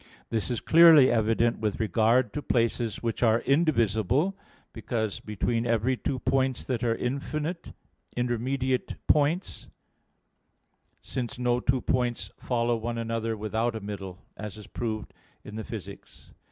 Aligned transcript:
This 0.31 0.49
is 0.49 0.61
clearly 0.61 1.11
evident 1.11 1.59
with 1.59 1.79
regard 1.79 2.33
to 2.33 2.41
places 2.41 3.03
which 3.03 3.21
are 3.21 3.41
indivisible; 3.41 4.35
because 4.73 5.19
between 5.19 5.67
every 5.67 5.95
two 5.95 6.17
points 6.17 6.63
that 6.63 6.83
are 6.83 6.95
infinite 6.95 7.71
intermediate 8.17 8.95
points, 9.05 9.67
since 11.03 11.37
no 11.37 11.59
two 11.59 11.81
points 11.81 12.31
follow 12.39 12.77
one 12.77 12.97
another 12.97 13.37
without 13.37 13.75
a 13.75 13.79
middle, 13.79 14.17
as 14.35 14.57
is 14.57 14.65
proved 14.65 15.13
in 15.43 15.53
Phys. 15.57 15.65
vi, 15.85 15.91
text. 15.97 16.31